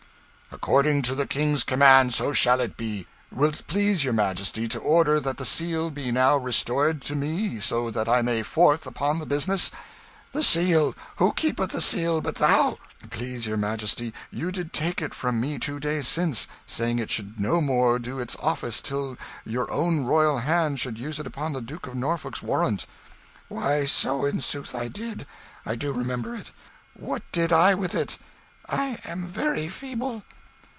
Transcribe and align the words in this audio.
"According 0.53 1.01
to 1.03 1.15
the 1.15 1.25
King's 1.25 1.63
command, 1.63 2.13
so 2.13 2.33
shall 2.33 2.59
it 2.59 2.75
be. 2.75 3.07
Will't 3.31 3.65
please 3.67 4.03
your 4.03 4.13
majesty 4.13 4.67
to 4.67 4.79
order 4.79 5.17
that 5.17 5.37
the 5.37 5.45
Seal 5.45 5.89
be 5.89 6.11
now 6.11 6.35
restored 6.35 7.01
to 7.03 7.15
me, 7.15 7.61
so 7.61 7.89
that 7.89 8.09
I 8.09 8.21
may 8.21 8.43
forth 8.43 8.85
upon 8.85 9.17
the 9.19 9.25
business?" 9.25 9.71
"The 10.33 10.43
Seal? 10.43 10.93
Who 11.15 11.31
keepeth 11.33 11.69
the 11.69 11.79
Seal 11.79 12.19
but 12.19 12.35
thou?" 12.35 12.77
"Please 13.09 13.47
your 13.47 13.55
majesty, 13.55 14.13
you 14.29 14.51
did 14.51 14.73
take 14.73 15.01
it 15.01 15.13
from 15.13 15.39
me 15.39 15.57
two 15.57 15.79
days 15.79 16.09
since, 16.09 16.49
saying 16.65 16.99
it 16.99 17.09
should 17.09 17.39
no 17.39 17.61
more 17.61 17.97
do 17.97 18.19
its 18.19 18.35
office 18.41 18.81
till 18.81 19.15
your 19.45 19.71
own 19.71 20.03
royal 20.03 20.39
hand 20.39 20.81
should 20.81 20.99
use 20.99 21.17
it 21.17 21.25
upon 21.25 21.53
the 21.53 21.61
Duke 21.61 21.87
of 21.87 21.95
Norfolk's 21.95 22.43
warrant." 22.43 22.85
"Why, 23.47 23.85
so 23.85 24.25
in 24.25 24.41
sooth 24.41 24.75
I 24.75 24.89
did: 24.89 25.25
I 25.65 25.75
do 25.75 25.93
remember.... 25.93 26.39
What 26.93 27.23
did 27.31 27.53
I 27.53 27.73
with 27.73 27.95
it?... 27.95 28.17
I 28.67 28.99
am 29.05 29.27
very 29.27 29.69
feeble. 29.69 30.23